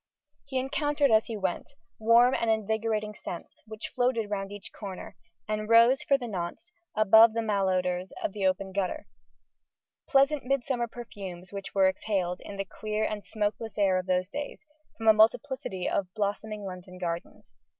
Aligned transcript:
He 0.45 0.57
encountered, 0.57 1.11
as 1.11 1.27
he 1.27 1.37
went, 1.37 1.69
warm 1.99 2.33
and 2.33 2.49
invigorating 2.49 3.13
scents, 3.13 3.61
which 3.67 3.89
floated 3.93 4.31
round 4.31 4.51
each 4.51 4.71
corner 4.73 5.15
and 5.47 5.69
rose, 5.69 6.01
for 6.01 6.17
the 6.17 6.27
nonce, 6.27 6.71
above 6.95 7.33
the 7.33 7.43
malodours 7.43 8.11
of 8.23 8.33
the 8.33 8.47
open 8.47 8.71
gutter 8.71 9.05
pleasant 10.09 10.43
midsummer 10.43 10.87
perfumes 10.87 11.53
which 11.53 11.75
were 11.75 11.87
exhaled, 11.87 12.41
in 12.43 12.57
the 12.57 12.65
clear 12.65 13.03
and 13.03 13.27
smokeless 13.27 13.77
air 13.77 13.99
of 13.99 14.07
those 14.07 14.27
days, 14.27 14.59
from 14.97 15.07
a 15.07 15.13
multiplicity 15.13 15.87
of 15.87 16.11
blossoming 16.15 16.63
London 16.63 16.97
gardens. 16.97 17.53